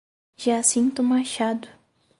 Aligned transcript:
Jacinto 0.35 1.03
Machado 1.03 1.69